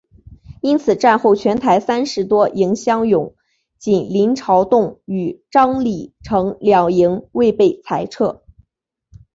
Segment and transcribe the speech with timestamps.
[0.63, 3.35] 因此战后全台三十多营乡勇
[3.77, 8.41] 仅林朝栋与张李成两营未被裁撤。